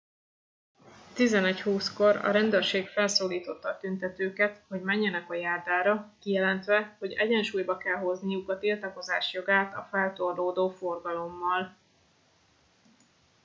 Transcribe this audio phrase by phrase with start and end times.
[1.13, 7.77] 11 20 kor a rendőrség felszólította a tüntetőket hogy menjenek a járdára kijelentve hogy egyensúlyba
[7.77, 11.75] kell hozniuk a tiltakozás jogát a feltorlódó forgalommal